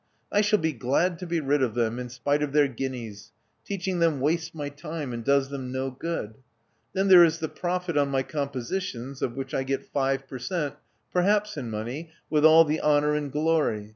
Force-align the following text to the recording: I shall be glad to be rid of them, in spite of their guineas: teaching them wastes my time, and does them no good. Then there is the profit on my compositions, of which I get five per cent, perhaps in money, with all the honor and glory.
I 0.31 0.41
shall 0.41 0.57
be 0.57 0.71
glad 0.73 1.19
to 1.19 1.27
be 1.27 1.39
rid 1.41 1.61
of 1.61 1.75
them, 1.75 1.99
in 1.99 2.09
spite 2.09 2.41
of 2.41 2.53
their 2.53 2.67
guineas: 2.67 3.31
teaching 3.63 3.99
them 3.99 4.19
wastes 4.19 4.55
my 4.55 4.67
time, 4.67 5.13
and 5.13 5.23
does 5.23 5.49
them 5.49 5.71
no 5.71 5.91
good. 5.91 6.37
Then 6.93 7.07
there 7.07 7.23
is 7.23 7.37
the 7.37 7.47
profit 7.47 7.95
on 7.97 8.09
my 8.09 8.23
compositions, 8.23 9.21
of 9.21 9.35
which 9.35 9.53
I 9.53 9.61
get 9.61 9.85
five 9.85 10.27
per 10.27 10.39
cent, 10.39 10.73
perhaps 11.13 11.55
in 11.55 11.69
money, 11.69 12.09
with 12.31 12.43
all 12.43 12.65
the 12.65 12.79
honor 12.79 13.13
and 13.13 13.31
glory. 13.31 13.89